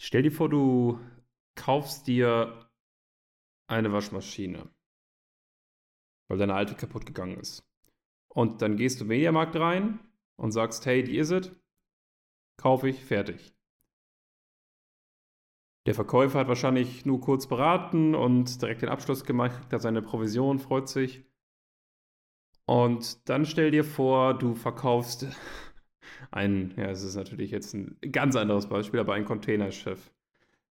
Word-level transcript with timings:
Stell 0.00 0.22
dir 0.22 0.32
vor, 0.32 0.48
du 0.48 1.00
kaufst 1.56 2.06
dir 2.06 2.70
eine 3.66 3.92
Waschmaschine, 3.92 4.70
weil 6.28 6.38
deine 6.38 6.54
alte 6.54 6.74
kaputt 6.74 7.04
gegangen 7.04 7.38
ist. 7.38 7.66
Und 8.28 8.62
dann 8.62 8.76
gehst 8.76 9.00
du 9.00 9.04
im 9.04 9.08
Mediamarkt 9.08 9.56
rein 9.56 9.98
und 10.36 10.52
sagst, 10.52 10.86
hey, 10.86 11.02
die 11.02 11.18
ist 11.18 11.30
es, 11.30 11.50
kaufe 12.56 12.88
ich, 12.88 13.04
fertig. 13.04 13.54
Der 15.86 15.94
Verkäufer 15.94 16.40
hat 16.40 16.48
wahrscheinlich 16.48 17.06
nur 17.06 17.20
kurz 17.20 17.46
beraten 17.46 18.14
und 18.14 18.60
direkt 18.60 18.82
den 18.82 18.90
Abschluss 18.90 19.24
gemacht, 19.24 19.56
kriegt 19.56 19.72
da 19.72 19.78
seine 19.78 20.02
Provision, 20.02 20.58
freut 20.58 20.88
sich. 20.88 21.24
Und 22.66 23.28
dann 23.28 23.46
stell 23.46 23.70
dir 23.70 23.84
vor, 23.84 24.34
du 24.34 24.54
verkaufst 24.54 25.26
ein, 26.30 26.74
ja, 26.76 26.90
es 26.90 27.02
ist 27.02 27.16
natürlich 27.16 27.50
jetzt 27.50 27.74
ein 27.74 27.96
ganz 28.12 28.36
anderes 28.36 28.68
Beispiel, 28.68 29.00
aber 29.00 29.14
ein 29.14 29.24
Containerschiff 29.24 30.12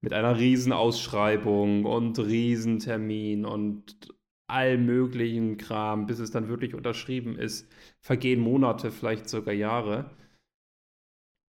mit 0.02 0.14
einer 0.14 0.38
riesen 0.38 0.72
Ausschreibung 0.72 1.86
und 1.86 2.20
Riesentermin 2.20 3.46
und 3.46 4.14
all 4.48 4.78
möglichen 4.78 5.58
Kram, 5.58 6.06
bis 6.06 6.20
es 6.20 6.32
dann 6.32 6.48
wirklich 6.48 6.74
unterschrieben 6.74 7.38
ist, 7.38 7.70
vergehen 8.00 8.40
Monate, 8.40 8.92
vielleicht 8.92 9.28
sogar 9.28 9.54
Jahre. 9.54 10.16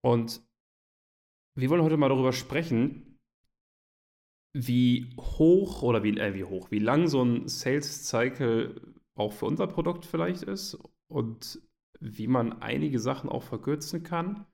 Und 0.02 0.42
wir 1.56 1.70
wollen 1.70 1.84
heute 1.84 1.98
mal 1.98 2.10
darüber 2.10 2.34
sprechen, 2.34 3.20
wie 4.54 5.14
hoch 5.20 5.82
oder 5.82 6.04
wie, 6.04 6.18
äh, 6.18 6.34
wie 6.34 6.46
hoch, 6.46 6.72
wie 6.72 6.80
lang 6.80 7.08
so 7.08 7.22
ein 7.22 7.48
Sales 7.48 8.06
Cycle 8.08 8.82
auch 9.16 9.34
für 9.34 9.46
unser 9.46 9.68
Produkt 9.68 10.06
vielleicht 10.06 10.44
ist 10.44 10.78
und 11.08 11.62
wie 12.00 12.28
man 12.28 12.62
einige 12.62 13.00
Sachen 13.00 13.30
auch 13.30 13.44
verkürzen 13.44 14.04
kann 14.04 14.46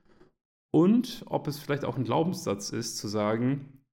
und 0.71 1.23
ob 1.27 1.47
es 1.47 1.59
vielleicht 1.59 1.85
auch 1.85 1.97
ein 1.97 2.05
Glaubenssatz 2.05 2.69
ist, 2.69 2.97
zu 2.97 3.07
sagen, 3.07 3.83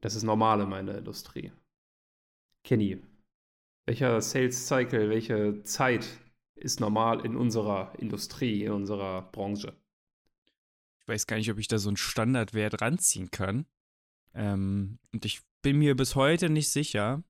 das 0.00 0.14
ist 0.14 0.22
normal 0.22 0.60
in 0.60 0.68
meiner 0.68 0.96
Industrie. 0.96 1.52
Kenny, 2.64 3.02
welcher 3.86 4.20
Sales 4.20 4.66
Cycle, 4.66 5.10
welche 5.10 5.62
Zeit 5.64 6.06
ist 6.54 6.80
normal 6.80 7.26
in 7.26 7.36
unserer 7.36 7.92
Industrie, 7.98 8.64
in 8.64 8.72
unserer 8.72 9.22
Branche? 9.22 9.74
Ich 11.00 11.08
weiß 11.08 11.26
gar 11.26 11.36
nicht, 11.36 11.50
ob 11.50 11.58
ich 11.58 11.66
da 11.66 11.78
so 11.78 11.88
einen 11.88 11.96
Standardwert 11.96 12.80
ranziehen 12.80 13.32
kann. 13.32 13.66
Ähm, 14.34 14.98
und 15.12 15.24
ich 15.24 15.40
bin 15.62 15.78
mir 15.78 15.96
bis 15.96 16.14
heute 16.14 16.48
nicht 16.48 16.70
sicher, 16.70 17.24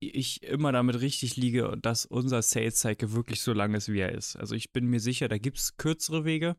ich 0.00 0.42
immer 0.42 0.72
damit 0.72 1.00
richtig 1.00 1.36
liege, 1.36 1.76
dass 1.80 2.06
unser 2.06 2.42
Sales 2.42 2.80
Cycle 2.80 3.12
wirklich 3.12 3.42
so 3.42 3.52
lang 3.52 3.74
ist, 3.74 3.92
wie 3.92 4.00
er 4.00 4.12
ist. 4.12 4.36
Also 4.36 4.54
ich 4.54 4.72
bin 4.72 4.86
mir 4.86 5.00
sicher, 5.00 5.28
da 5.28 5.38
gibt 5.38 5.58
es 5.58 5.76
kürzere 5.76 6.24
Wege. 6.24 6.56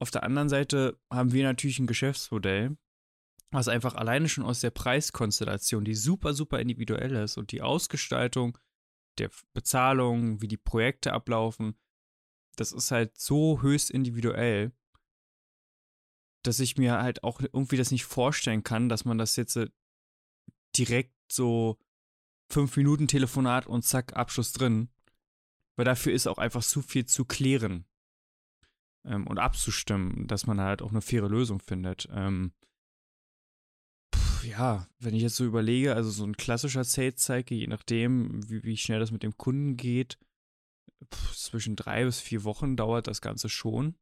Auf 0.00 0.10
der 0.10 0.22
anderen 0.22 0.48
Seite 0.48 0.98
haben 1.12 1.32
wir 1.32 1.44
natürlich 1.44 1.78
ein 1.78 1.86
Geschäftsmodell, 1.86 2.76
was 3.50 3.68
einfach 3.68 3.94
alleine 3.94 4.28
schon 4.28 4.44
aus 4.44 4.60
der 4.60 4.70
Preiskonstellation, 4.70 5.84
die 5.84 5.94
super, 5.94 6.34
super 6.34 6.60
individuell 6.60 7.14
ist 7.16 7.36
und 7.36 7.52
die 7.52 7.62
Ausgestaltung 7.62 8.58
der 9.18 9.30
Bezahlung, 9.52 10.40
wie 10.42 10.48
die 10.48 10.56
Projekte 10.56 11.12
ablaufen, 11.12 11.76
das 12.56 12.72
ist 12.72 12.90
halt 12.90 13.18
so 13.18 13.62
höchst 13.62 13.90
individuell, 13.90 14.72
dass 16.44 16.60
ich 16.60 16.76
mir 16.76 16.98
halt 17.02 17.24
auch 17.24 17.40
irgendwie 17.40 17.76
das 17.76 17.90
nicht 17.90 18.04
vorstellen 18.04 18.62
kann, 18.62 18.88
dass 18.88 19.04
man 19.04 19.18
das 19.18 19.36
jetzt 19.36 19.56
äh, 19.56 19.68
direkt 20.76 21.14
so 21.30 21.78
fünf 22.48 22.76
Minuten 22.76 23.08
Telefonat 23.08 23.66
und 23.66 23.82
zack, 23.82 24.16
Abschluss 24.16 24.52
drin. 24.52 24.88
Weil 25.76 25.84
dafür 25.84 26.12
ist 26.12 26.26
auch 26.26 26.38
einfach 26.38 26.64
zu 26.64 26.82
viel 26.82 27.06
zu 27.06 27.24
klären 27.24 27.84
ähm, 29.04 29.26
und 29.26 29.38
abzustimmen, 29.38 30.26
dass 30.26 30.46
man 30.46 30.60
halt 30.60 30.82
auch 30.82 30.90
eine 30.90 31.02
faire 31.02 31.28
Lösung 31.28 31.60
findet. 31.60 32.08
Ähm, 32.10 32.52
ja, 34.42 34.88
wenn 34.98 35.14
ich 35.14 35.22
jetzt 35.22 35.36
so 35.36 35.44
überlege, 35.44 35.94
also 35.94 36.10
so 36.10 36.24
ein 36.24 36.36
klassischer 36.36 36.84
Sales 36.84 37.22
Cycle, 37.22 37.56
je 37.56 37.66
nachdem, 37.66 38.48
wie, 38.48 38.62
wie 38.64 38.76
schnell 38.76 39.00
das 39.00 39.10
mit 39.10 39.22
dem 39.22 39.36
Kunden 39.36 39.76
geht, 39.76 40.18
pff, 41.12 41.36
zwischen 41.36 41.76
drei 41.76 42.04
bis 42.04 42.20
vier 42.20 42.44
Wochen 42.44 42.76
dauert 42.76 43.06
das 43.06 43.20
Ganze 43.20 43.48
schon. 43.48 43.96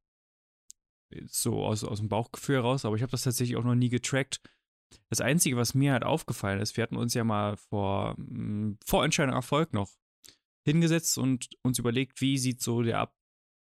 So 1.27 1.65
aus, 1.65 1.85
aus 1.85 1.99
dem 1.99 2.09
Bauchgefühl 2.09 2.57
heraus, 2.57 2.85
aber 2.85 2.97
ich 2.97 3.03
habe 3.03 3.13
das 3.13 3.23
tatsächlich 3.23 3.57
auch 3.57 3.65
noch 3.65 3.75
nie 3.75 3.91
getrackt 3.91 4.41
das 5.11 5.21
Einzige, 5.21 5.57
was 5.57 5.75
mir 5.75 5.93
halt 5.93 6.05
aufgefallen 6.05 6.61
ist, 6.61 6.77
wir 6.77 6.83
hatten 6.83 6.97
uns 6.97 7.15
ja 7.15 7.25
mal 7.25 7.57
vor 7.57 8.17
hm, 8.17 8.79
Vorentscheidung 8.85 9.35
Erfolg 9.35 9.73
noch 9.73 9.91
hingesetzt 10.67 11.17
und 11.19 11.49
uns 11.63 11.79
überlegt, 11.79 12.21
wie 12.21 12.39
sieht 12.39 12.61
so 12.61 12.83
der 12.83 13.13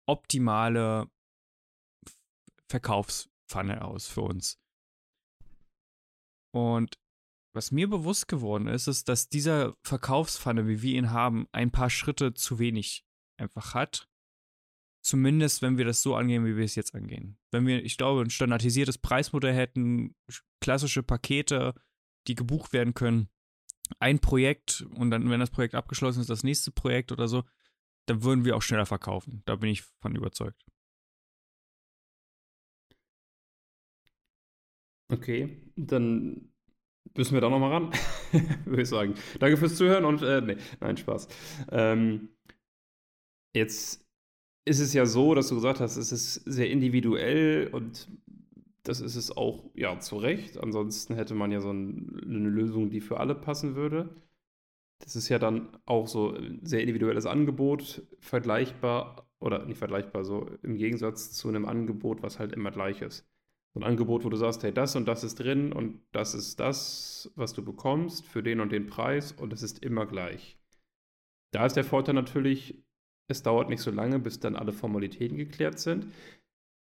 optimale 0.08 1.08
Verkaufspfanne 2.68 3.84
aus 3.84 4.08
für 4.08 4.22
uns. 4.22 4.58
Und 6.54 6.98
was 7.54 7.70
mir 7.70 7.88
bewusst 7.88 8.28
geworden 8.28 8.66
ist, 8.66 8.88
ist, 8.88 9.08
dass 9.08 9.28
dieser 9.28 9.74
Verkaufspfanne, 9.84 10.66
wie 10.66 10.82
wir 10.82 10.96
ihn 10.96 11.10
haben, 11.10 11.46
ein 11.52 11.70
paar 11.70 11.90
Schritte 11.90 12.34
zu 12.34 12.58
wenig 12.58 13.04
einfach 13.38 13.74
hat. 13.74 14.08
Zumindest, 15.08 15.62
wenn 15.62 15.78
wir 15.78 15.86
das 15.86 16.02
so 16.02 16.16
angehen, 16.16 16.44
wie 16.44 16.58
wir 16.58 16.66
es 16.66 16.74
jetzt 16.74 16.94
angehen. 16.94 17.38
Wenn 17.50 17.66
wir, 17.66 17.82
ich 17.82 17.96
glaube, 17.96 18.20
ein 18.20 18.28
standardisiertes 18.28 18.98
Preismodell 18.98 19.54
hätten, 19.54 20.14
klassische 20.60 21.02
Pakete, 21.02 21.72
die 22.26 22.34
gebucht 22.34 22.74
werden 22.74 22.92
können, 22.92 23.30
ein 24.00 24.18
Projekt 24.18 24.82
und 24.96 25.10
dann, 25.10 25.30
wenn 25.30 25.40
das 25.40 25.48
Projekt 25.48 25.74
abgeschlossen 25.74 26.20
ist, 26.20 26.28
das 26.28 26.44
nächste 26.44 26.72
Projekt 26.72 27.10
oder 27.10 27.26
so, 27.26 27.44
dann 28.04 28.22
würden 28.22 28.44
wir 28.44 28.54
auch 28.54 28.60
schneller 28.60 28.84
verkaufen. 28.84 29.40
Da 29.46 29.56
bin 29.56 29.70
ich 29.70 29.80
von 30.02 30.14
überzeugt. 30.14 30.62
Okay, 35.10 35.56
dann 35.74 36.52
müssen 37.16 37.32
wir 37.32 37.40
da 37.40 37.48
nochmal 37.48 37.72
ran, 37.72 37.92
würde 38.66 38.82
ich 38.82 38.88
sagen. 38.90 39.14
Danke 39.38 39.56
fürs 39.56 39.76
Zuhören 39.76 40.04
und, 40.04 40.20
äh, 40.20 40.42
nee, 40.42 40.58
nein, 40.80 40.98
Spaß. 40.98 41.28
Ähm, 41.70 42.28
jetzt 43.54 44.06
ist 44.68 44.80
es 44.80 44.92
ja 44.92 45.06
so, 45.06 45.34
dass 45.34 45.48
du 45.48 45.54
gesagt 45.54 45.80
hast, 45.80 45.96
es 45.96 46.12
ist 46.12 46.34
sehr 46.44 46.70
individuell 46.70 47.68
und 47.72 48.08
das 48.82 49.00
ist 49.00 49.16
es 49.16 49.36
auch, 49.36 49.70
ja, 49.74 49.98
zu 49.98 50.16
Recht. 50.16 50.58
Ansonsten 50.58 51.14
hätte 51.14 51.34
man 51.34 51.50
ja 51.52 51.60
so 51.60 51.70
ein, 51.70 52.20
eine 52.24 52.48
Lösung, 52.48 52.90
die 52.90 53.00
für 53.00 53.18
alle 53.18 53.34
passen 53.34 53.74
würde. 53.74 54.08
Das 55.00 55.16
ist 55.16 55.28
ja 55.28 55.38
dann 55.38 55.68
auch 55.86 56.06
so 56.08 56.34
ein 56.34 56.60
sehr 56.62 56.80
individuelles 56.80 57.26
Angebot, 57.26 58.02
vergleichbar 58.18 59.28
oder 59.40 59.64
nicht 59.64 59.78
vergleichbar, 59.78 60.24
so 60.24 60.50
im 60.62 60.76
Gegensatz 60.76 61.32
zu 61.32 61.48
einem 61.48 61.64
Angebot, 61.64 62.22
was 62.22 62.38
halt 62.38 62.52
immer 62.52 62.70
gleich 62.70 63.02
ist. 63.02 63.26
So 63.74 63.80
ein 63.80 63.84
Angebot, 63.84 64.24
wo 64.24 64.28
du 64.28 64.36
sagst, 64.36 64.62
hey, 64.62 64.72
das 64.72 64.96
und 64.96 65.06
das 65.06 65.22
ist 65.22 65.36
drin 65.36 65.72
und 65.72 66.00
das 66.12 66.34
ist 66.34 66.58
das, 66.58 67.30
was 67.36 67.52
du 67.52 67.64
bekommst 67.64 68.26
für 68.26 68.42
den 68.42 68.60
und 68.60 68.72
den 68.72 68.86
Preis 68.86 69.32
und 69.32 69.52
es 69.52 69.62
ist 69.62 69.84
immer 69.84 70.06
gleich. 70.06 70.58
Da 71.52 71.66
ist 71.66 71.76
der 71.76 71.84
Vorteil 71.84 72.14
natürlich, 72.14 72.82
es 73.28 73.42
dauert 73.42 73.68
nicht 73.68 73.82
so 73.82 73.90
lange, 73.90 74.18
bis 74.18 74.40
dann 74.40 74.56
alle 74.56 74.72
Formalitäten 74.72 75.36
geklärt 75.36 75.78
sind. 75.78 76.12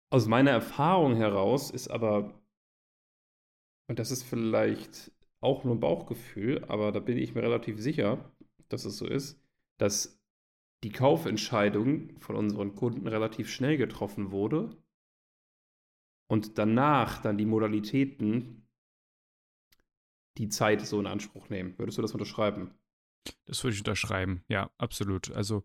Aus 0.09 0.27
meiner 0.27 0.51
Erfahrung 0.51 1.15
heraus 1.15 1.71
ist 1.71 1.89
aber, 1.89 2.39
und 3.89 3.99
das 3.99 4.11
ist 4.11 4.23
vielleicht 4.23 5.11
auch 5.41 5.63
nur 5.63 5.75
ein 5.75 5.79
Bauchgefühl, 5.79 6.63
aber 6.65 6.91
da 6.91 6.99
bin 6.99 7.17
ich 7.17 7.35
mir 7.35 7.43
relativ 7.43 7.79
sicher, 7.79 8.31
dass 8.69 8.85
es 8.85 8.97
so 8.97 9.07
ist, 9.07 9.41
dass 9.77 10.21
die 10.83 10.91
Kaufentscheidung 10.91 12.19
von 12.19 12.35
unseren 12.35 12.75
Kunden 12.75 13.07
relativ 13.07 13.49
schnell 13.49 13.77
getroffen 13.77 14.31
wurde 14.31 14.77
und 16.27 16.57
danach 16.57 17.21
dann 17.21 17.37
die 17.37 17.45
Modalitäten 17.45 18.67
die 20.37 20.49
Zeit 20.49 20.85
so 20.85 20.99
in 20.99 21.07
Anspruch 21.07 21.49
nehmen. 21.49 21.77
Würdest 21.79 21.97
du 21.97 22.03
das 22.03 22.13
unterschreiben? 22.13 22.75
Das 23.45 23.63
würde 23.63 23.73
ich 23.73 23.81
unterschreiben, 23.81 24.43
ja, 24.47 24.69
absolut. 24.77 25.31
Also 25.31 25.63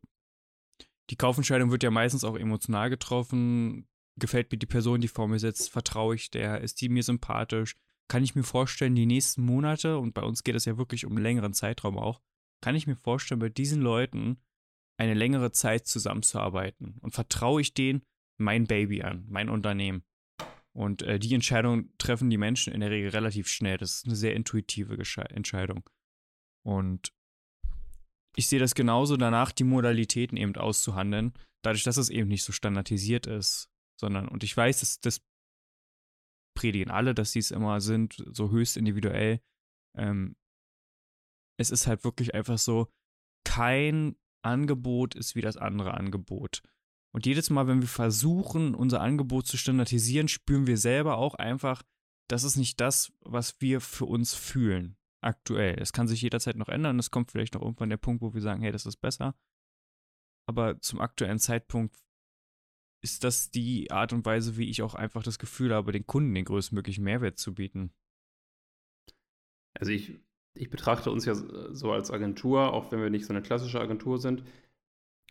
die 1.10 1.16
Kaufentscheidung 1.16 1.70
wird 1.70 1.82
ja 1.82 1.90
meistens 1.90 2.24
auch 2.24 2.36
emotional 2.36 2.90
getroffen. 2.90 3.86
Gefällt 4.16 4.52
mir 4.52 4.58
die 4.58 4.66
Person, 4.66 5.00
die 5.00 5.08
vor 5.08 5.28
mir 5.28 5.38
sitzt? 5.38 5.70
Vertraue 5.70 6.14
ich 6.14 6.30
der? 6.30 6.60
Ist 6.60 6.80
die 6.80 6.88
mir 6.88 7.02
sympathisch? 7.02 7.76
Kann 8.08 8.22
ich 8.22 8.34
mir 8.34 8.42
vorstellen, 8.42 8.94
die 8.94 9.06
nächsten 9.06 9.42
Monate, 9.42 9.98
und 9.98 10.12
bei 10.14 10.22
uns 10.22 10.44
geht 10.44 10.54
es 10.54 10.64
ja 10.64 10.76
wirklich 10.76 11.06
um 11.06 11.12
einen 11.12 11.22
längeren 11.22 11.54
Zeitraum 11.54 11.98
auch, 11.98 12.20
kann 12.60 12.74
ich 12.74 12.86
mir 12.86 12.96
vorstellen, 12.96 13.40
bei 13.40 13.48
diesen 13.48 13.80
Leuten 13.80 14.40
eine 14.98 15.14
längere 15.14 15.50
Zeit 15.52 15.86
zusammenzuarbeiten? 15.86 16.98
Und 17.00 17.14
vertraue 17.14 17.60
ich 17.60 17.74
denen 17.74 18.02
mein 18.36 18.66
Baby 18.66 19.02
an, 19.02 19.26
mein 19.28 19.48
Unternehmen? 19.48 20.04
Und 20.72 21.02
äh, 21.02 21.18
die 21.18 21.34
Entscheidung 21.34 21.90
treffen 21.98 22.30
die 22.30 22.38
Menschen 22.38 22.72
in 22.72 22.80
der 22.80 22.90
Regel 22.90 23.10
relativ 23.10 23.48
schnell. 23.48 23.76
Das 23.76 23.96
ist 23.96 24.06
eine 24.06 24.16
sehr 24.16 24.34
intuitive 24.34 24.96
Gesche 24.96 25.22
Entscheidung. 25.22 25.88
Und 26.62 27.12
ich 28.34 28.46
sehe 28.46 28.58
das 28.58 28.74
genauso 28.74 29.16
danach, 29.16 29.52
die 29.52 29.64
Modalitäten 29.64 30.36
eben 30.36 30.56
auszuhandeln, 30.56 31.32
dadurch, 31.62 31.84
dass 31.84 31.96
es 31.96 32.08
eben 32.08 32.28
nicht 32.28 32.44
so 32.44 32.52
standardisiert 32.52 33.26
ist, 33.26 33.68
sondern, 34.00 34.28
und 34.28 34.42
ich 34.42 34.56
weiß, 34.56 34.80
dass 34.80 35.00
das 35.00 35.20
predigen 36.56 36.90
alle, 36.90 37.14
dass 37.14 37.32
sie 37.32 37.38
es 37.38 37.50
immer 37.50 37.80
sind, 37.80 38.22
so 38.30 38.50
höchst 38.50 38.76
individuell. 38.76 39.40
Ähm, 39.96 40.36
es 41.58 41.70
ist 41.70 41.86
halt 41.86 42.04
wirklich 42.04 42.34
einfach 42.34 42.58
so, 42.58 42.88
kein 43.44 44.16
Angebot 44.42 45.14
ist 45.14 45.34
wie 45.34 45.40
das 45.40 45.56
andere 45.56 45.94
Angebot. 45.94 46.62
Und 47.14 47.26
jedes 47.26 47.50
Mal, 47.50 47.66
wenn 47.66 47.82
wir 47.82 47.88
versuchen, 47.88 48.74
unser 48.74 49.00
Angebot 49.00 49.46
zu 49.46 49.56
standardisieren, 49.56 50.28
spüren 50.28 50.66
wir 50.66 50.78
selber 50.78 51.18
auch 51.18 51.34
einfach, 51.34 51.82
das 52.28 52.44
ist 52.44 52.56
nicht 52.56 52.80
das, 52.80 53.12
was 53.20 53.60
wir 53.60 53.80
für 53.80 54.06
uns 54.06 54.34
fühlen 54.34 54.96
aktuell. 55.22 55.76
Es 55.80 55.92
kann 55.92 56.08
sich 56.08 56.22
jederzeit 56.22 56.56
noch 56.56 56.68
ändern. 56.68 56.98
Es 56.98 57.10
kommt 57.10 57.30
vielleicht 57.30 57.54
noch 57.54 57.62
irgendwann 57.62 57.90
der 57.90 57.96
Punkt, 57.96 58.22
wo 58.22 58.34
wir 58.34 58.40
sagen, 58.40 58.62
hey, 58.62 58.72
das 58.72 58.86
ist 58.86 58.96
besser. 58.96 59.34
Aber 60.46 60.80
zum 60.80 61.00
aktuellen 61.00 61.38
Zeitpunkt 61.38 61.96
ist 63.02 63.24
das 63.24 63.50
die 63.50 63.90
Art 63.90 64.12
und 64.12 64.24
Weise, 64.24 64.56
wie 64.56 64.68
ich 64.68 64.82
auch 64.82 64.94
einfach 64.94 65.22
das 65.22 65.38
Gefühl 65.38 65.74
habe, 65.74 65.92
den 65.92 66.06
Kunden 66.06 66.34
den 66.34 66.44
größtmöglichen 66.44 67.04
Mehrwert 67.04 67.38
zu 67.38 67.54
bieten. 67.54 67.92
Also 69.74 69.90
ich, 69.90 70.20
ich 70.54 70.70
betrachte 70.70 71.10
uns 71.10 71.24
ja 71.24 71.34
so 71.34 71.92
als 71.92 72.10
Agentur, 72.10 72.72
auch 72.72 72.92
wenn 72.92 73.00
wir 73.00 73.10
nicht 73.10 73.26
so 73.26 73.32
eine 73.32 73.42
klassische 73.42 73.80
Agentur 73.80 74.18
sind. 74.18 74.44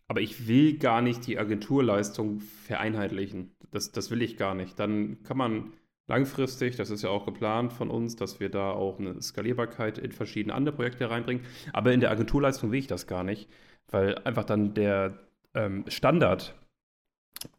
Aber 0.07 0.19
ich 0.19 0.47
will 0.47 0.77
gar 0.77 1.01
nicht 1.01 1.25
die 1.27 1.39
Agenturleistung 1.39 2.41
vereinheitlichen. 2.41 3.55
Das, 3.71 3.91
das 3.93 4.11
will 4.11 4.21
ich 4.21 4.35
gar 4.35 4.55
nicht. 4.55 4.77
Dann 4.77 5.23
kann 5.23 5.37
man 5.37 5.73
langfristig, 6.11 6.75
das 6.75 6.89
ist 6.89 7.03
ja 7.03 7.09
auch 7.09 7.25
geplant 7.25 7.71
von 7.71 7.89
uns, 7.89 8.17
dass 8.17 8.41
wir 8.41 8.49
da 8.49 8.71
auch 8.71 8.99
eine 8.99 9.21
Skalierbarkeit 9.21 9.97
in 9.97 10.11
verschiedene 10.11 10.53
andere 10.53 10.75
Projekte 10.75 11.09
reinbringen. 11.09 11.45
Aber 11.71 11.93
in 11.93 12.01
der 12.01 12.11
Agenturleistung 12.11 12.71
will 12.71 12.79
ich 12.79 12.87
das 12.87 13.07
gar 13.07 13.23
nicht, 13.23 13.49
weil 13.89 14.17
einfach 14.19 14.43
dann 14.43 14.73
der 14.73 15.17
ähm, 15.53 15.85
Standard, 15.87 16.53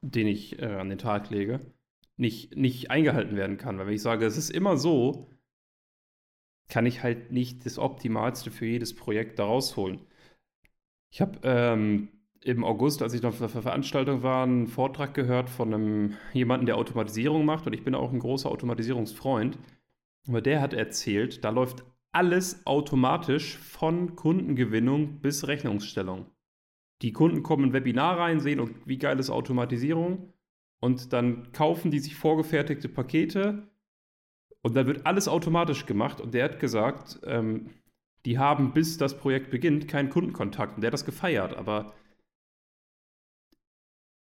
den 0.03 0.27
ich 0.27 0.61
äh, 0.61 0.67
an 0.67 0.91
den 0.91 0.99
Tag 0.99 1.31
lege, 1.31 1.61
nicht, 2.19 2.55
nicht 2.55 2.91
eingehalten 2.91 3.37
werden 3.37 3.57
kann. 3.57 3.79
Weil 3.79 3.87
wenn 3.87 3.95
ich 3.95 4.03
sage, 4.03 4.27
es 4.27 4.37
ist 4.37 4.51
immer 4.51 4.77
so, 4.77 5.31
kann 6.69 6.85
ich 6.85 7.03
halt 7.03 7.33
nicht 7.33 7.65
das 7.65 7.79
Optimalste 7.79 8.51
für 8.51 8.67
jedes 8.67 8.95
Projekt 8.95 9.39
da 9.39 9.45
rausholen. 9.45 10.01
Ich 11.11 11.23
habe 11.23 11.39
ähm, 11.43 12.09
im 12.45 12.65
August, 12.65 13.03
als 13.03 13.15
ich 13.15 13.23
noch 13.23 13.41
auf 13.41 13.53
der 13.53 13.63
Veranstaltung 13.63 14.23
war, 14.23 14.45
einen 14.45 14.67
Vortrag 14.67 15.15
gehört 15.15 15.49
von 15.49 15.73
einem 15.73 16.15
jemanden, 16.33 16.67
der 16.67 16.77
Automatisierung 16.77 17.45
macht. 17.45 17.67
Und 17.67 17.73
ich 17.73 17.85
bin 17.85 17.95
auch 17.95 18.13
ein 18.13 18.19
großer 18.19 18.51
Automatisierungsfreund. 18.51 19.59
Aber 20.29 20.41
der 20.41 20.61
hat 20.61 20.75
erzählt, 20.75 21.45
da 21.45 21.51
läuft 21.51 21.85
alles 22.13 22.67
automatisch 22.67 23.59
von 23.59 24.17
Kundengewinnung 24.17 25.21
bis 25.21 25.47
Rechnungsstellung. 25.47 26.27
Die 27.01 27.13
Kunden 27.13 27.43
kommen 27.43 27.65
in 27.65 27.73
Webinar 27.73 28.19
rein, 28.19 28.41
sehen, 28.41 28.61
oh, 28.61 28.69
wie 28.85 28.99
geil 28.99 29.19
ist 29.19 29.31
Automatisierung. 29.31 30.33
Und 30.81 31.13
dann 31.13 31.53
kaufen 31.53 31.91
die 31.91 32.01
sich 32.01 32.15
vorgefertigte 32.15 32.89
Pakete. 32.89 33.69
Und 34.63 34.77
dann 34.77 34.87
wird 34.87 35.07
alles 35.07 35.29
automatisch 35.29 35.87
gemacht. 35.87 36.21
Und 36.21 36.35
der 36.35 36.45
hat 36.45 36.61
gesagt, 36.61 37.21
ähm, 37.25 37.71
die 38.25 38.39
haben 38.39 38.73
bis 38.73 38.99
das 38.99 39.17
Projekt 39.17 39.51
beginnt 39.51 39.89
keinen 39.89 40.11
Kundenkontakt. 40.11 40.77
Und 40.77 40.83
der 40.83 40.89
hat 40.89 40.95
das 40.95 41.05
gefeiert, 41.05 41.57
aber 41.57 41.95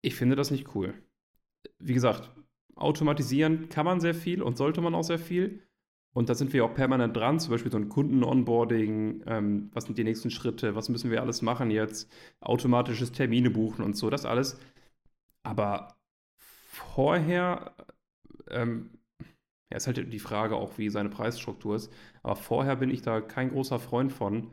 ich 0.04 0.14
finde 0.14 0.36
das 0.36 0.50
nicht 0.50 0.74
cool. 0.74 0.94
Wie 1.78 1.94
gesagt, 1.94 2.30
automatisieren 2.76 3.68
kann 3.68 3.86
man 3.86 4.00
sehr 4.00 4.14
viel 4.14 4.42
und 4.42 4.56
sollte 4.56 4.80
man 4.80 4.94
auch 4.94 5.02
sehr 5.04 5.18
viel. 5.18 5.62
Und 6.12 6.28
da 6.28 6.34
sind 6.34 6.52
wir 6.52 6.64
auch 6.64 6.74
permanent 6.74 7.16
dran, 7.16 7.40
zum 7.40 7.50
Beispiel 7.50 7.72
so 7.72 7.78
ein 7.78 7.88
Kunden-Onboarding, 7.88 9.24
ähm, 9.26 9.70
was 9.72 9.84
sind 9.84 9.98
die 9.98 10.04
nächsten 10.04 10.30
Schritte, 10.30 10.76
was 10.76 10.88
müssen 10.88 11.10
wir 11.10 11.20
alles 11.20 11.42
machen 11.42 11.70
jetzt, 11.72 12.10
automatisches 12.40 13.10
Termine 13.10 13.50
buchen 13.50 13.84
und 13.84 13.96
so, 13.96 14.10
das 14.10 14.24
alles. 14.24 14.60
Aber 15.42 15.96
vorher, 16.36 17.74
ähm, 18.48 18.90
ja, 19.70 19.76
ist 19.76 19.88
halt 19.88 20.12
die 20.12 20.18
Frage 20.20 20.56
auch, 20.56 20.78
wie 20.78 20.88
seine 20.88 21.08
Preisstruktur 21.08 21.74
ist, 21.74 21.92
aber 22.22 22.36
vorher 22.36 22.76
bin 22.76 22.90
ich 22.90 23.02
da 23.02 23.20
kein 23.20 23.50
großer 23.50 23.80
Freund 23.80 24.12
von, 24.12 24.52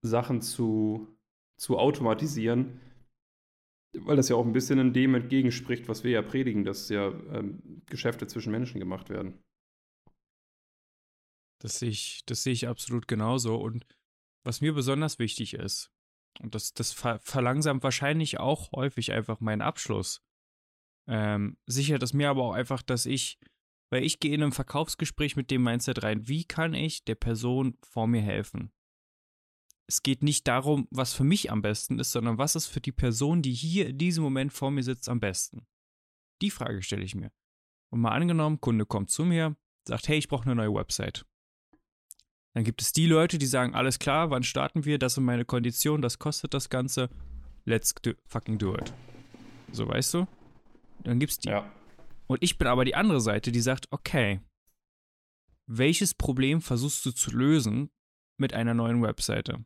Sachen 0.00 0.40
zu, 0.40 1.08
zu 1.56 1.78
automatisieren, 1.78 2.80
weil 3.96 4.16
das 4.16 4.28
ja 4.28 4.36
auch 4.36 4.46
ein 4.46 4.52
bisschen 4.52 4.78
in 4.78 4.92
dem 4.92 5.14
entgegenspricht, 5.14 5.88
was 5.88 6.04
wir 6.04 6.10
ja 6.12 6.22
predigen, 6.22 6.64
dass 6.64 6.88
ja 6.88 7.08
ähm, 7.32 7.82
Geschäfte 7.86 8.26
zwischen 8.26 8.52
Menschen 8.52 8.80
gemacht 8.80 9.10
werden. 9.10 9.42
Das 11.60 11.78
sehe 11.78 11.90
ich, 11.90 12.22
das 12.26 12.42
sehe 12.42 12.52
ich 12.52 12.68
absolut 12.68 13.08
genauso. 13.08 13.56
Und 13.56 13.86
was 14.44 14.60
mir 14.60 14.72
besonders 14.72 15.18
wichtig 15.18 15.54
ist, 15.54 15.90
und 16.40 16.54
das, 16.54 16.72
das 16.72 16.92
ver 16.92 17.18
verlangsamt 17.20 17.82
wahrscheinlich 17.82 18.38
auch 18.38 18.70
häufig 18.72 19.12
einfach 19.12 19.40
meinen 19.40 19.62
Abschluss, 19.62 20.22
ähm, 21.08 21.56
sichert 21.66 22.02
es 22.02 22.12
mir 22.12 22.30
aber 22.30 22.44
auch 22.44 22.52
einfach, 22.52 22.82
dass 22.82 23.06
ich, 23.06 23.40
weil 23.90 24.04
ich 24.04 24.20
gehe 24.20 24.34
in 24.34 24.42
einem 24.42 24.52
Verkaufsgespräch 24.52 25.34
mit 25.34 25.50
dem 25.50 25.64
Mindset 25.64 26.02
rein, 26.02 26.28
wie 26.28 26.44
kann 26.44 26.74
ich 26.74 27.04
der 27.04 27.16
Person 27.16 27.76
vor 27.82 28.06
mir 28.06 28.20
helfen? 28.20 28.70
Es 29.88 30.02
geht 30.02 30.22
nicht 30.22 30.46
darum, 30.46 30.86
was 30.90 31.14
für 31.14 31.24
mich 31.24 31.50
am 31.50 31.62
besten 31.62 31.98
ist, 31.98 32.12
sondern 32.12 32.36
was 32.36 32.54
ist 32.54 32.66
für 32.66 32.80
die 32.80 32.92
Person, 32.92 33.40
die 33.40 33.54
hier 33.54 33.88
in 33.88 33.98
diesem 33.98 34.22
Moment 34.22 34.52
vor 34.52 34.70
mir 34.70 34.82
sitzt, 34.82 35.08
am 35.08 35.18
besten. 35.18 35.66
Die 36.42 36.50
Frage 36.50 36.82
stelle 36.82 37.02
ich 37.02 37.14
mir. 37.14 37.32
Und 37.90 38.00
mal 38.00 38.10
angenommen, 38.10 38.60
Kunde 38.60 38.84
kommt 38.84 39.10
zu 39.10 39.24
mir, 39.24 39.56
sagt, 39.86 40.08
hey, 40.08 40.18
ich 40.18 40.28
brauche 40.28 40.44
eine 40.44 40.54
neue 40.54 40.74
Website. 40.74 41.24
Dann 42.54 42.64
gibt 42.64 42.82
es 42.82 42.92
die 42.92 43.06
Leute, 43.06 43.38
die 43.38 43.46
sagen, 43.46 43.74
alles 43.74 43.98
klar, 43.98 44.30
wann 44.30 44.42
starten 44.42 44.84
wir, 44.84 44.98
das 44.98 45.14
sind 45.14 45.24
meine 45.24 45.46
Konditionen, 45.46 46.02
das 46.02 46.18
kostet 46.18 46.52
das 46.52 46.68
Ganze, 46.68 47.08
let's 47.64 47.94
do, 47.94 48.12
fucking 48.26 48.58
do 48.58 48.74
it. 48.74 48.92
So, 49.72 49.88
weißt 49.88 50.14
du? 50.14 50.26
Dann 51.04 51.18
gibt's 51.18 51.38
die. 51.38 51.48
Ja. 51.48 51.70
Und 52.26 52.42
ich 52.42 52.58
bin 52.58 52.68
aber 52.68 52.84
die 52.84 52.94
andere 52.94 53.22
Seite, 53.22 53.52
die 53.52 53.60
sagt, 53.60 53.86
okay, 53.90 54.40
welches 55.66 56.14
Problem 56.14 56.60
versuchst 56.60 57.06
du 57.06 57.12
zu 57.12 57.30
lösen 57.30 57.90
mit 58.36 58.52
einer 58.52 58.74
neuen 58.74 59.02
Webseite? 59.02 59.64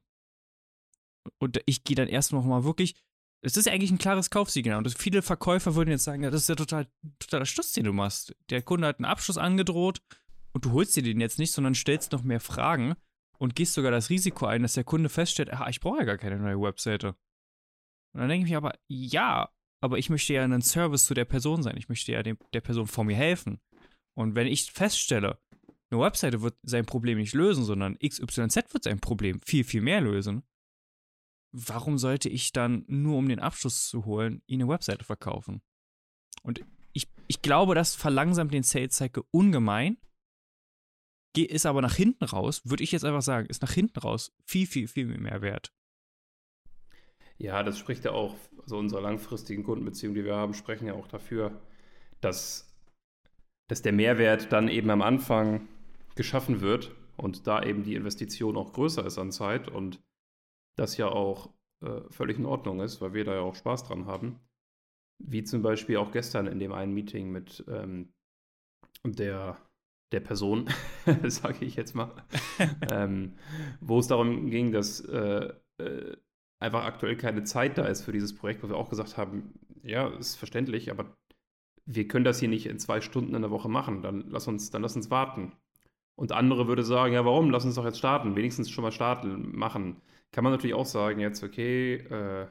Und 1.38 1.60
ich 1.66 1.84
gehe 1.84 1.96
dann 1.96 2.08
erstmal 2.08 2.42
mal 2.42 2.64
wirklich. 2.64 2.94
Es 3.44 3.56
ist 3.56 3.68
eigentlich 3.68 3.90
ein 3.90 3.98
klares 3.98 4.30
Kaufsignal. 4.30 4.78
Und 4.78 4.96
viele 4.96 5.20
Verkäufer 5.20 5.74
würden 5.74 5.90
jetzt 5.90 6.04
sagen, 6.04 6.22
ja, 6.22 6.30
das 6.30 6.42
ist 6.42 6.48
ja 6.48 6.54
total, 6.54 6.86
totaler 7.18 7.46
Stuss, 7.46 7.72
den 7.72 7.84
du 7.84 7.92
machst. 7.92 8.36
Der 8.50 8.62
Kunde 8.62 8.86
hat 8.86 8.98
einen 8.98 9.04
Abschluss 9.04 9.36
angedroht 9.36 10.00
und 10.52 10.64
du 10.64 10.72
holst 10.72 10.94
dir 10.94 11.02
den 11.02 11.20
jetzt 11.20 11.38
nicht, 11.38 11.52
sondern 11.52 11.74
stellst 11.74 12.12
noch 12.12 12.22
mehr 12.22 12.40
Fragen 12.40 12.94
und 13.38 13.56
gehst 13.56 13.74
sogar 13.74 13.90
das 13.90 14.10
Risiko 14.10 14.46
ein, 14.46 14.62
dass 14.62 14.74
der 14.74 14.84
Kunde 14.84 15.08
feststellt, 15.08 15.52
ah, 15.52 15.68
ich 15.68 15.80
brauche 15.80 15.98
ja 15.98 16.04
gar 16.04 16.18
keine 16.18 16.38
neue 16.38 16.60
Webseite. 16.60 17.16
Und 18.12 18.20
dann 18.20 18.28
denke 18.28 18.44
ich 18.44 18.52
mir 18.52 18.58
aber, 18.58 18.74
ja, 18.88 19.50
aber 19.80 19.98
ich 19.98 20.10
möchte 20.10 20.34
ja 20.34 20.44
ein 20.44 20.62
Service 20.62 21.06
zu 21.06 21.14
der 21.14 21.24
Person 21.24 21.62
sein. 21.62 21.76
Ich 21.76 21.88
möchte 21.88 22.12
ja 22.12 22.22
dem, 22.22 22.38
der 22.52 22.60
Person 22.60 22.86
vor 22.86 23.04
mir 23.04 23.16
helfen. 23.16 23.60
Und 24.14 24.36
wenn 24.36 24.46
ich 24.46 24.70
feststelle, 24.70 25.38
eine 25.90 26.00
Webseite 26.00 26.42
wird 26.42 26.56
sein 26.62 26.86
Problem 26.86 27.18
nicht 27.18 27.34
lösen, 27.34 27.64
sondern 27.64 27.98
XYZ 27.98 28.72
wird 28.72 28.84
sein 28.84 29.00
Problem 29.00 29.40
viel, 29.44 29.64
viel 29.64 29.82
mehr 29.82 30.00
lösen, 30.00 30.42
warum 31.52 31.98
sollte 31.98 32.28
ich 32.28 32.52
dann 32.52 32.84
nur 32.88 33.18
um 33.18 33.28
den 33.28 33.38
Abschluss 33.38 33.88
zu 33.88 34.04
holen, 34.04 34.42
ihnen 34.46 34.62
eine 34.62 34.70
Webseite 34.70 35.04
verkaufen? 35.04 35.62
Und 36.42 36.64
ich, 36.92 37.08
ich 37.28 37.42
glaube, 37.42 37.74
das 37.74 37.94
verlangsamt 37.94 38.52
den 38.52 38.62
Sales 38.62 38.96
Cycle 38.96 39.24
ungemein. 39.30 39.98
Ist 41.34 41.64
aber 41.64 41.80
nach 41.80 41.94
hinten 41.94 42.24
raus, 42.24 42.60
würde 42.64 42.84
ich 42.84 42.92
jetzt 42.92 43.06
einfach 43.06 43.22
sagen, 43.22 43.46
ist 43.46 43.62
nach 43.62 43.72
hinten 43.72 43.98
raus 44.00 44.34
viel, 44.44 44.66
viel, 44.66 44.86
viel 44.86 45.06
mehr 45.06 45.40
wert. 45.40 45.72
Ja, 47.38 47.62
das 47.62 47.78
spricht 47.78 48.04
ja 48.04 48.12
auch, 48.12 48.36
also 48.60 48.76
unsere 48.76 49.00
langfristigen 49.00 49.64
Kundenbeziehungen, 49.64 50.14
die 50.14 50.26
wir 50.26 50.36
haben, 50.36 50.52
sprechen 50.52 50.86
ja 50.86 50.92
auch 50.92 51.08
dafür, 51.08 51.58
dass, 52.20 52.76
dass 53.68 53.80
der 53.80 53.92
Mehrwert 53.92 54.52
dann 54.52 54.68
eben 54.68 54.90
am 54.90 55.00
Anfang 55.00 55.68
geschaffen 56.16 56.60
wird 56.60 56.94
und 57.16 57.46
da 57.46 57.62
eben 57.62 57.82
die 57.82 57.94
Investition 57.94 58.58
auch 58.58 58.74
größer 58.74 59.06
ist 59.06 59.18
an 59.18 59.32
Zeit 59.32 59.68
und 59.68 60.02
das 60.76 60.96
ja 60.96 61.08
auch 61.08 61.50
äh, 61.82 62.00
völlig 62.10 62.38
in 62.38 62.46
Ordnung 62.46 62.80
ist, 62.80 63.00
weil 63.00 63.14
wir 63.14 63.24
da 63.24 63.34
ja 63.34 63.40
auch 63.40 63.54
Spaß 63.54 63.84
dran 63.84 64.06
haben. 64.06 64.40
Wie 65.18 65.44
zum 65.44 65.62
Beispiel 65.62 65.98
auch 65.98 66.10
gestern 66.12 66.46
in 66.46 66.58
dem 66.58 66.72
einen 66.72 66.94
Meeting 66.94 67.30
mit 67.30 67.64
ähm, 67.68 68.12
der, 69.04 69.58
der 70.12 70.20
Person, 70.20 70.68
sage 71.24 71.64
ich 71.64 71.76
jetzt 71.76 71.94
mal, 71.94 72.10
ähm, 72.90 73.34
wo 73.80 73.98
es 73.98 74.08
darum 74.08 74.50
ging, 74.50 74.72
dass 74.72 75.00
äh, 75.00 75.52
äh, 75.78 76.16
einfach 76.58 76.84
aktuell 76.84 77.16
keine 77.16 77.44
Zeit 77.44 77.78
da 77.78 77.84
ist 77.86 78.02
für 78.02 78.12
dieses 78.12 78.34
Projekt, 78.34 78.62
wo 78.62 78.68
wir 78.68 78.76
auch 78.76 78.90
gesagt 78.90 79.16
haben, 79.16 79.52
ja, 79.82 80.08
ist 80.08 80.36
verständlich, 80.36 80.90
aber 80.90 81.16
wir 81.84 82.06
können 82.06 82.24
das 82.24 82.38
hier 82.38 82.48
nicht 82.48 82.66
in 82.66 82.78
zwei 82.78 83.00
Stunden 83.00 83.34
in 83.34 83.42
der 83.42 83.50
Woche 83.50 83.68
machen, 83.68 84.02
dann 84.02 84.24
lass 84.30 84.46
uns, 84.46 84.70
dann 84.70 84.82
lass 84.82 84.96
uns 84.96 85.10
warten. 85.10 85.52
Und 86.14 86.30
andere 86.30 86.68
würde 86.68 86.84
sagen, 86.84 87.14
ja, 87.14 87.24
warum? 87.24 87.50
Lass 87.50 87.64
uns 87.64 87.74
doch 87.74 87.84
jetzt 87.84 87.98
starten, 87.98 88.36
wenigstens 88.36 88.70
schon 88.70 88.82
mal 88.82 88.92
starten, 88.92 89.56
machen. 89.56 90.00
Kann 90.32 90.44
man 90.44 90.52
natürlich 90.52 90.74
auch 90.74 90.86
sagen, 90.86 91.20
jetzt, 91.20 91.42
okay, 91.44 91.96
äh, 91.96 92.46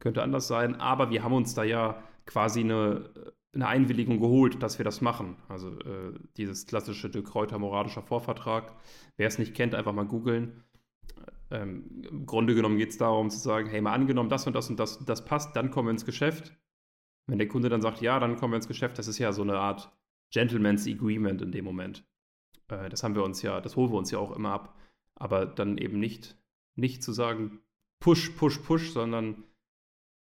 könnte 0.00 0.22
anders 0.22 0.48
sein, 0.48 0.76
aber 0.76 1.10
wir 1.10 1.22
haben 1.22 1.32
uns 1.32 1.54
da 1.54 1.64
ja 1.64 2.02
quasi 2.26 2.60
eine, 2.60 3.10
eine 3.54 3.66
Einwilligung 3.66 4.20
geholt, 4.20 4.62
dass 4.62 4.78
wir 4.78 4.84
das 4.84 5.00
machen. 5.00 5.36
Also 5.48 5.78
äh, 5.80 6.14
dieses 6.36 6.66
klassische 6.66 7.08
De 7.08 7.22
Kräuter 7.22 7.58
moralischer 7.58 8.02
Vorvertrag. 8.02 8.72
Wer 9.16 9.28
es 9.28 9.38
nicht 9.38 9.54
kennt, 9.54 9.74
einfach 9.74 9.92
mal 9.92 10.06
googeln. 10.06 10.64
Ähm, 11.50 12.04
Im 12.08 12.26
Grunde 12.26 12.54
genommen 12.54 12.76
geht 12.76 12.90
es 12.90 12.98
darum 12.98 13.30
zu 13.30 13.38
sagen, 13.38 13.68
hey, 13.70 13.80
mal 13.80 13.94
angenommen, 13.94 14.28
das 14.28 14.46
und 14.46 14.54
das 14.54 14.68
und 14.68 14.78
das, 14.78 15.04
das 15.04 15.24
passt, 15.24 15.56
dann 15.56 15.70
kommen 15.70 15.88
wir 15.88 15.92
ins 15.92 16.04
Geschäft. 16.04 16.52
Wenn 17.26 17.38
der 17.38 17.48
Kunde 17.48 17.68
dann 17.68 17.82
sagt, 17.82 18.00
ja, 18.00 18.20
dann 18.20 18.36
kommen 18.36 18.52
wir 18.52 18.56
ins 18.56 18.68
Geschäft, 18.68 18.98
das 18.98 19.08
ist 19.08 19.18
ja 19.18 19.32
so 19.32 19.42
eine 19.42 19.58
Art 19.58 19.90
Gentleman's 20.30 20.86
Agreement 20.86 21.42
in 21.42 21.52
dem 21.52 21.64
Moment. 21.64 22.04
Äh, 22.68 22.88
das 22.88 23.02
haben 23.02 23.14
wir 23.14 23.24
uns 23.24 23.42
ja, 23.42 23.60
das 23.60 23.76
holen 23.76 23.92
wir 23.92 23.98
uns 23.98 24.10
ja 24.10 24.18
auch 24.18 24.36
immer 24.36 24.52
ab. 24.52 24.76
Aber 25.14 25.46
dann 25.46 25.78
eben 25.78 25.98
nicht 25.98 26.37
nicht 26.78 27.02
zu 27.02 27.12
sagen 27.12 27.60
Push, 28.00 28.30
Push, 28.30 28.58
Push, 28.58 28.92
sondern 28.92 29.44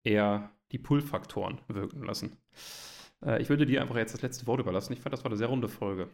eher 0.05 0.51
die 0.73 0.79
Pull-Faktoren 0.79 1.61
wirken 1.69 2.05
lassen. 2.05 2.37
Äh, 3.25 3.43
ich 3.43 3.49
würde 3.49 3.67
dir 3.67 3.83
einfach 3.83 3.97
jetzt 3.97 4.15
das 4.15 4.23
letzte 4.23 4.47
Wort 4.47 4.61
überlassen. 4.61 4.93
Ich 4.93 5.01
fand, 5.01 5.13
das 5.13 5.25
war 5.25 5.31
eine 5.31 5.37
sehr 5.37 5.49
runde 5.49 5.69
Folge. 5.69 6.09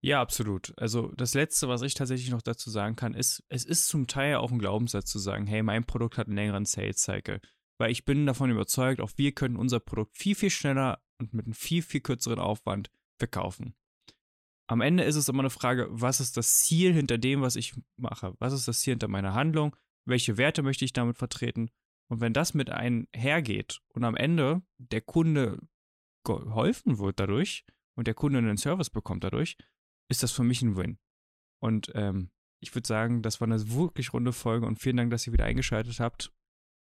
Ja, 0.00 0.20
absolut. 0.20 0.72
Also 0.76 1.12
das 1.16 1.34
Letzte, 1.34 1.68
was 1.68 1.82
ich 1.82 1.94
tatsächlich 1.94 2.30
noch 2.30 2.42
dazu 2.42 2.70
sagen 2.70 2.94
kann, 2.94 3.14
ist, 3.14 3.44
es 3.48 3.64
ist 3.64 3.88
zum 3.88 4.06
Teil 4.06 4.36
auch 4.36 4.52
ein 4.52 4.60
Glaubenssatz 4.60 5.10
zu 5.10 5.18
sagen, 5.18 5.46
hey, 5.46 5.62
mein 5.62 5.84
Produkt 5.84 6.18
hat 6.18 6.28
einen 6.28 6.36
längeren 6.36 6.64
Sales 6.64 7.02
Cycle. 7.02 7.40
Weil 7.78 7.90
ich 7.90 8.04
bin 8.04 8.24
davon 8.26 8.50
überzeugt, 8.50 9.00
auch 9.00 9.10
wir 9.16 9.32
können 9.32 9.56
unser 9.56 9.80
Produkt 9.80 10.16
viel, 10.16 10.34
viel 10.34 10.50
schneller 10.50 11.02
und 11.18 11.34
mit 11.34 11.46
einem 11.46 11.54
viel, 11.54 11.82
viel 11.82 12.00
kürzeren 12.00 12.38
Aufwand 12.38 12.90
verkaufen. 13.18 13.74
Am 14.70 14.82
Ende 14.82 15.02
ist 15.02 15.16
es 15.16 15.28
immer 15.28 15.40
eine 15.40 15.50
Frage, 15.50 15.88
was 15.90 16.20
ist 16.20 16.36
das 16.36 16.58
Ziel 16.58 16.92
hinter 16.92 17.16
dem, 17.16 17.40
was 17.40 17.56
ich 17.56 17.74
mache? 17.96 18.34
Was 18.38 18.52
ist 18.52 18.68
das 18.68 18.80
Ziel 18.80 18.92
hinter 18.92 19.08
meiner 19.08 19.32
Handlung? 19.32 19.74
Welche 20.04 20.36
Werte 20.36 20.62
möchte 20.62 20.84
ich 20.84 20.92
damit 20.92 21.16
vertreten? 21.16 21.70
Und 22.10 22.20
wenn 22.20 22.34
das 22.34 22.54
mit 22.54 22.70
einhergeht 22.70 23.80
und 23.94 24.04
am 24.04 24.14
Ende 24.14 24.62
der 24.76 25.00
Kunde 25.00 25.58
geholfen 26.24 26.98
wird 26.98 27.18
dadurch 27.18 27.64
und 27.96 28.06
der 28.06 28.14
Kunde 28.14 28.38
einen 28.38 28.58
Service 28.58 28.90
bekommt 28.90 29.24
dadurch, 29.24 29.56
ist 30.10 30.22
das 30.22 30.32
für 30.32 30.44
mich 30.44 30.60
ein 30.62 30.76
Win. 30.76 30.98
Und 31.60 31.90
ähm, 31.94 32.30
ich 32.60 32.74
würde 32.74 32.86
sagen, 32.86 33.22
das 33.22 33.40
war 33.40 33.48
eine 33.48 33.70
wirklich 33.72 34.12
runde 34.12 34.32
Folge 34.32 34.66
und 34.66 34.78
vielen 34.78 34.96
Dank, 34.98 35.10
dass 35.10 35.26
ihr 35.26 35.32
wieder 35.32 35.44
eingeschaltet 35.44 35.98
habt. 35.98 36.32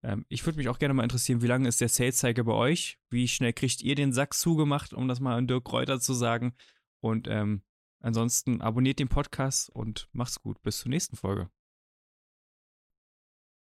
Ähm, 0.03 0.25
ich 0.29 0.45
würde 0.47 0.59
mich 0.59 0.69
auch 0.69 0.79
gerne 0.79 0.95
mal 0.95 1.03
interessieren, 1.03 1.43
wie 1.43 1.47
lange 1.47 1.69
ist 1.69 1.81
der 1.81 1.88
Sales 1.88 2.19
Cycle 2.19 2.45
bei 2.45 2.53
euch? 2.53 2.99
Wie 3.11 3.29
schnell 3.29 3.53
kriegt 3.53 3.83
ihr 3.83 3.95
den 3.95 4.12
Sack 4.12 4.35
zugemacht, 4.35 4.93
um 4.95 5.09
das 5.09 5.21
mal 5.21 5.37
an 5.37 5.47
Dirk 5.47 5.64
Kräuter 5.64 6.00
zu 6.00 6.14
sagen? 6.14 6.55
Und 7.00 7.29
ähm, 7.29 7.62
ansonsten 8.04 8.61
abonniert 8.61 8.99
den 8.99 9.08
Podcast 9.08 9.70
und 9.70 10.08
macht's 10.12 10.40
gut. 10.40 10.62
Bis 10.62 10.78
zur 10.78 10.90
nächsten 10.90 11.16
Folge. 11.16 11.49